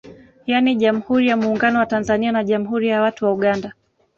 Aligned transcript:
Yani 0.47 0.75
Jammhuri 0.79 1.27
ya 1.27 1.37
Muungano 1.37 1.79
wa 1.79 1.85
Tanzania 1.85 2.31
na 2.31 2.43
Jammhuri 2.43 2.87
ya 2.87 3.01
watu 3.01 3.25
wa 3.25 3.33
Uganda 3.33 3.73